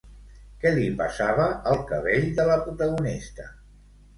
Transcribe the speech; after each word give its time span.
Què 0.63 0.69
li 0.77 0.85
passava 1.01 1.45
al 1.73 1.83
cabell 1.91 2.27
de 2.41 2.47
la 2.53 2.59
protagonista? 2.65 3.47